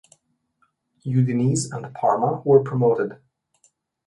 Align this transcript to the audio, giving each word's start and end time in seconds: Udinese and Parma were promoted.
Udinese 1.05 1.69
and 1.71 1.93
Parma 1.93 2.41
were 2.43 2.63
promoted. 2.63 3.17